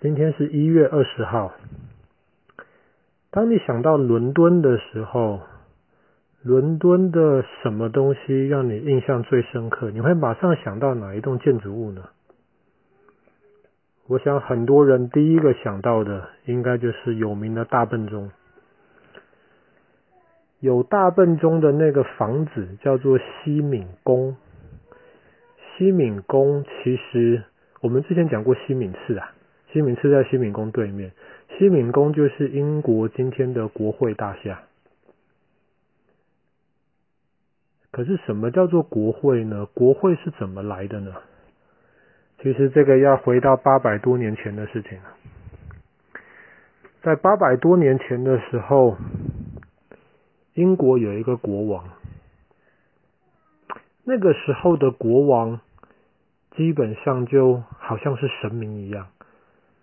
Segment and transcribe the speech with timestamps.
[0.00, 1.52] 今天是一月二十号。
[3.32, 5.40] 当你想到伦敦的时候，
[6.40, 9.90] 伦敦的什么东西让你印象最深刻？
[9.90, 12.04] 你会马上想到哪一栋建筑物呢？
[14.06, 18.30] 我想很多人第一个想到的，应该就是有名的大笨钟。
[20.60, 24.36] 有大笨钟的那个房子叫做西敏宫。
[25.76, 27.42] 西敏宫其实
[27.80, 29.32] 我们之前讲过西敏寺啊。
[29.72, 31.12] 西敏寺在西敏宫对面，
[31.58, 34.62] 西敏宫就是英国今天的国会大厦。
[37.90, 39.66] 可是什么叫做国会呢？
[39.74, 41.12] 国会是怎么来的呢？
[42.40, 45.14] 其实这个要回到八百多年前的事情了。
[47.02, 48.96] 在八百多年前的时候，
[50.54, 51.88] 英国有一个国王，
[54.04, 55.60] 那个时候的国王
[56.56, 59.08] 基本上就好像是神明一样。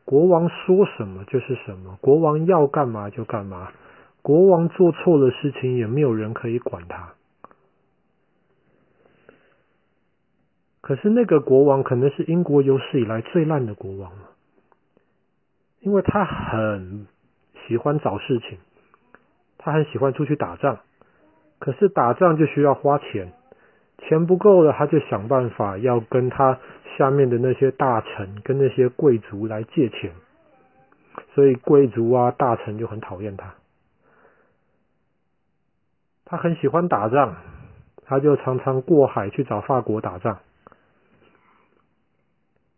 [0.06, 3.72] 国王说什么就是什么，国王要干嘛就干嘛，
[4.22, 7.14] 国王做错了事情也没有人可以管他。
[10.82, 14.30] 可是那个国王可能是英国有史以来最烂的国王了，
[15.80, 17.08] 因为他很
[17.68, 18.60] 喜欢找事情，
[19.58, 20.82] 他很喜欢出去打仗，
[21.58, 23.34] 可是打仗就需要花钱，
[23.98, 26.60] 钱不够了，他就想办法要跟他
[26.98, 30.12] 下面的那些大臣跟那些贵族来借钱，
[31.34, 33.56] 所以贵族啊大臣就很讨厌他。
[36.26, 37.36] 他很喜欢打仗，
[38.04, 40.40] 他就常常过海去找法国打仗。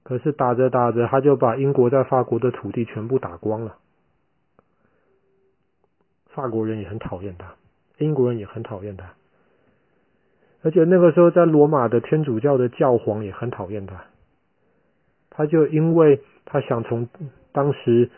[0.03, 3.77] 可是打着打着，他就把英国在法国的土地全部打光了。
[6.27, 7.55] 法国人也很讨厌他，
[7.97, 9.13] 英国人也很讨厌他。
[10.67, 14.03] 而且那个时候，在罗马的天主教的教皇也很讨厌他。
[15.29, 17.07] 他就因为他想从
[17.53, 18.09] 当时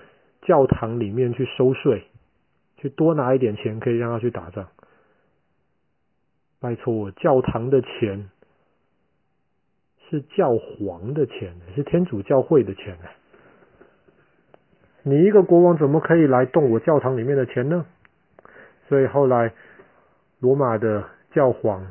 [0.41, 2.05] 教堂里面去收税，
[2.77, 4.67] 去多拿一点钱，可以让他去打仗。
[6.59, 8.31] 拜托我，教堂的钱
[10.09, 12.97] 是教皇的钱，是天主教会的钱。
[15.03, 17.85] 你一个国王怎么可以来动我教堂里面的钱呢？
[18.87, 19.53] 所以后来
[20.39, 21.85] 罗马的教皇。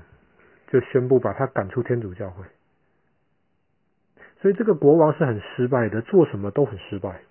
[0.69, 2.45] 就宣布把他赶出天主教会，
[4.43, 7.23] 所以这个国王是很失败的，做什么都很失败。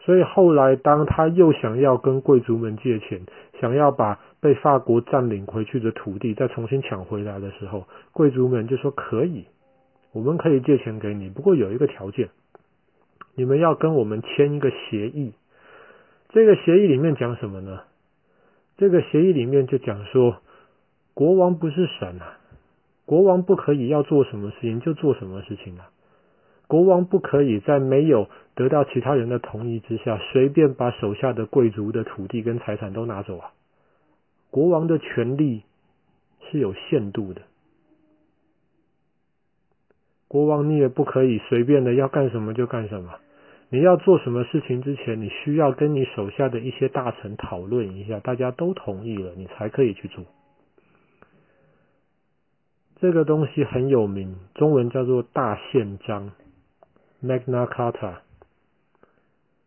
[0.00, 3.22] 所以后来当他又想要跟贵族们借钱，
[3.60, 9.46] 想要把被法国占领回去的土地再重新抢回来的时候，贵族们就说可以，
[10.12, 12.28] 我们可以借钱给你，不过有一个条件，
[13.34, 15.32] 你们要跟我们签一个协议。
[16.30, 17.80] 这个协议里面讲什么呢？
[18.76, 20.36] 这个协议里面就讲说，
[21.14, 22.38] 国王不是神啊。
[23.06, 25.90] 国王不可以要做什么事情就做什么事情啊！
[26.66, 33.52] 国王不可以在没有得到其他人的同意之下，随便把手下的贵族的土地跟财产都拿走啊！
[34.50, 35.62] 国王的权力
[36.50, 37.42] 是有限度的，
[40.26, 43.10] 国王你也不可以随便的要干什么就干什么。
[43.68, 50.24] 你要做什么事情之前，你需要跟你手下的一些大臣讨论一下，大家都同意了，你才可以去做。
[53.04, 56.32] 这个东西很有名，中文叫做大宪章
[57.22, 58.14] （Magna Carta）。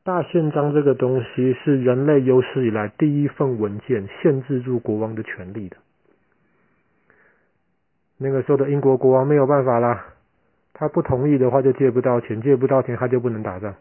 [0.04, 5.78] 大宪章这个东西是人类有史以来第一份文件，限制住国王的权力的。
[8.18, 10.04] 那个时候的英国国王没有办法啦，
[10.74, 13.76] 他不同意的话就借不到钱，借不到钱他就不能打仗，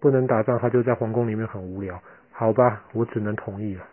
[0.00, 2.02] 不能打仗他就在皇宫里面很无聊。
[2.32, 3.84] 好吧，我只能同意了，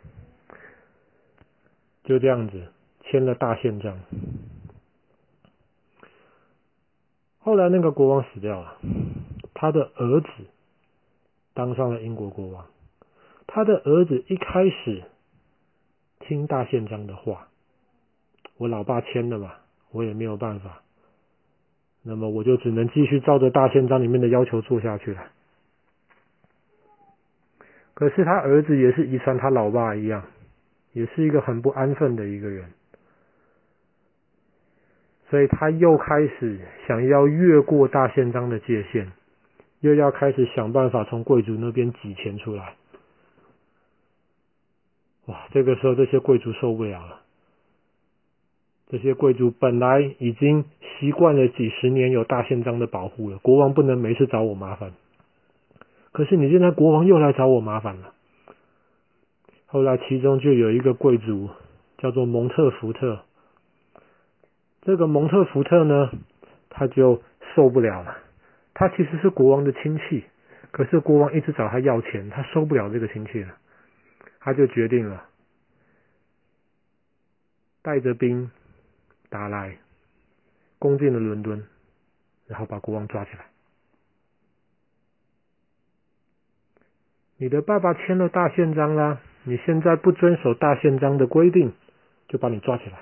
[2.05, 2.57] 就这样子
[3.01, 3.99] 签了大宪章。
[7.43, 8.77] 后来那个国王死掉了，
[9.53, 10.27] 他的儿子
[11.53, 12.65] 当上了英国国王。
[13.45, 15.03] 他的儿子一开始
[16.21, 17.49] 听大宪章的话，
[18.55, 19.51] 我老爸签的嘛，
[19.91, 20.81] 我也没有办法，
[22.01, 25.21] 那么我就只能继续照着大宪章里面的要求做下去了。
[27.93, 30.23] 可是他儿子也是遗传他老爸一样，
[30.93, 32.71] 也是一个很不安分的一个人。
[35.33, 39.07] 所以他又开始想要越过大宪章的界限，
[39.79, 42.75] 又要开始想办法从贵族那边挤钱出来。
[45.25, 47.21] 哇，这个时候这些贵族受不了了。
[48.89, 50.65] 这些贵族本来已经
[50.99, 54.91] 习惯了几十年有大宪章的保护了，国王不能没事找我麻烦。
[56.11, 58.13] 可是你现在国王又来找我麻烦了。
[59.65, 61.49] 后来其中就有一个贵族
[61.97, 63.23] 叫做蒙特福特。
[64.85, 66.11] 这个蒙特福特呢，
[66.69, 67.23] 他就
[67.55, 68.17] 受不了了。
[68.73, 70.25] 他其实是国王的亲戚，
[70.71, 73.55] 可是国王一直找他要钱，他收不了这个亲戚了，
[74.39, 75.23] 他就决定了，
[77.81, 78.51] 带着兵
[79.29, 79.77] 打来，
[80.79, 81.63] 攻进了伦敦，
[82.47, 83.45] 然后把国王抓起来。
[87.37, 91.71] 你的爸爸签了大宪章啦，你现在不遵守大宪章的规定，
[92.27, 92.99] 就把你抓起来。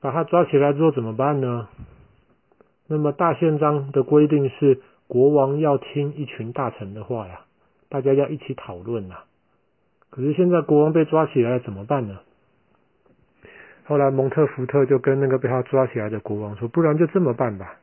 [0.00, 1.68] 把他抓起来之后怎么办呢？
[2.86, 7.40] 那么大宪章的规定是国王要听一群大臣的话呀，
[7.88, 9.16] 大家要一起讨论呐。
[10.10, 12.20] 可是现在国王被抓起来了，怎么办呢？
[13.84, 17.76] 后来蒙特福特就跟那个被他抓起来的国王说：“不然就这么办吧，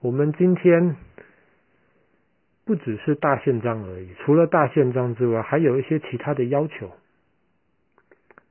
[0.00, 0.96] 我们今天。”
[2.66, 6.90] 不只是大宪章而已，除了大宪章之外，还有一些其他的要求。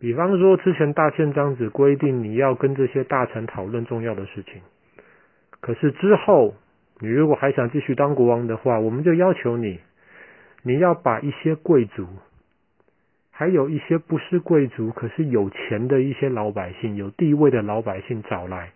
[0.06, 4.62] 比方说，之前大宪章只规定你要跟这些大臣讨论重要的事情，
[5.62, 6.54] 可是之后
[7.00, 9.80] 你如果还想继续当国王的话，我们就要求你，
[10.62, 12.06] 你要把一些贵族，
[13.32, 18.74] 还有一些不是贵族可是有钱的一些老百姓、有地位的老百姓找来。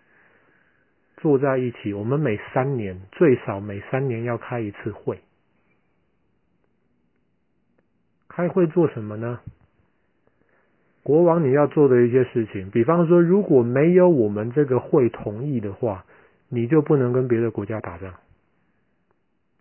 [1.18, 5.20] 坐在一起，我们每三年，最少每三年要开一次会。
[8.28, 9.38] 开会做什么呢？
[11.10, 16.04] 国王你要做的一些事情，比方说，如果没有我们这个会同意的话，
[16.48, 18.14] 你就不能跟别的国家打仗。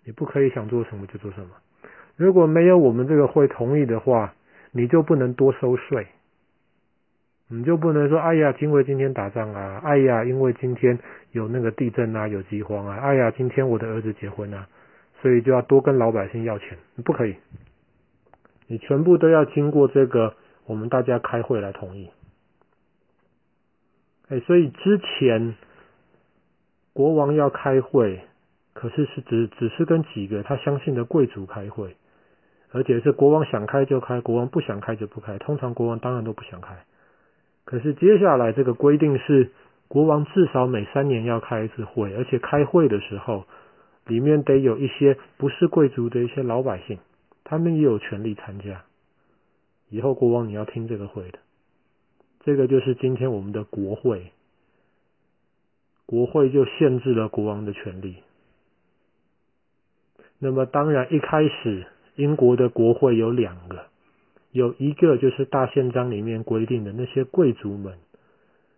[0.06, 1.48] 你不可以想做什么就做什么。
[2.16, 4.36] 如果没有我们这个会同意的话，
[4.72, 6.06] 你就不能多收税。
[7.48, 11.00] 你就不能说，哎呀，因为今天打仗啊，哎呀，因为今天
[11.32, 14.68] 有那个地震啊，有饥荒啊，哎呀，今天我的儿子结婚啊，
[15.20, 16.78] 所以就要多跟老百姓要钱。
[17.04, 17.36] 不可以。
[18.68, 20.36] 你全部都要经过这个
[20.70, 22.12] 我们大家开会来同意。
[24.28, 25.56] 哎，所以之前
[26.94, 28.22] 国王要开会，
[28.74, 31.96] 可是是只只是跟几个他相信的贵族开会，
[32.72, 35.40] 而且是国王想开就开，国王不想开就不开。
[35.40, 36.78] 通常国王当然都不想开。
[37.66, 39.50] 可是接下来这个规定是，
[39.88, 43.48] 国王至少每三年要开一次会，而且开会的时候
[44.06, 47.00] 里面得有一些不是贵族的一些老百姓。
[47.44, 48.84] 他们也有权利参加。
[49.90, 51.40] 以后国王你要听这个会的，
[52.44, 54.32] 这个就是今天我们的国会。
[56.06, 58.16] 国会就限制了国王的权利。
[60.40, 63.86] 那么当然一开始英国的国会有两个，
[64.52, 67.94] 有一个就是大宪章里面规定的那些贵族们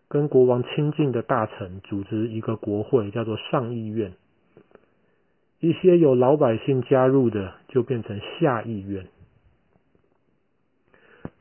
[0.09, 4.11] 跟国王亲近的大臣组织一个国会，叫做上议院。
[5.61, 9.07] 一些有老百姓加入的，就变成下议院。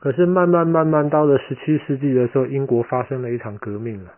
[0.01, 4.11] 可是慢慢慢慢到了十七世纪的时候，英国发生了一场革命了，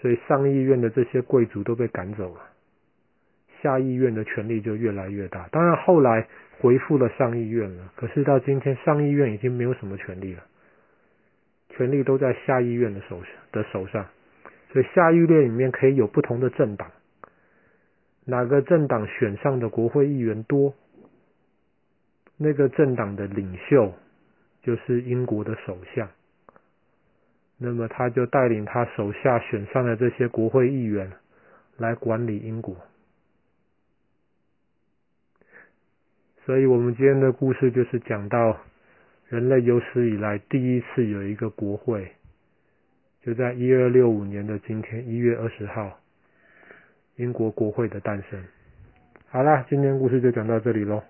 [0.00, 2.40] 所以上议院的这些贵族都被赶走了，
[3.60, 5.46] 下议院的权力就越来越大。
[5.52, 6.26] 当然后来
[6.58, 10.42] 恢复了上议院了，可是到今天上议院已经没有什么权力了，
[11.68, 13.20] 权力都在下议院的手
[13.52, 14.06] 的手上，
[14.72, 16.90] 所以下议院里面可以有不同的政党。
[18.24, 20.72] 哪个政党选上的国会议员多，
[22.38, 23.92] 那个政党的领袖
[24.62, 26.08] 就是英国的首相。
[27.56, 31.12] 那么他就带领他手下选上的这些国会议员
[31.76, 32.76] 来管理英国。
[36.44, 38.58] 所以我们今天的故事就是讲到
[39.28, 42.12] 人类有史以来第一次有一个国会，
[43.22, 45.98] 就在一二六五年的今天一月二十号。
[47.16, 48.40] 英国国会的诞生。
[49.26, 51.02] 好啦，今天故事就讲到这里喽。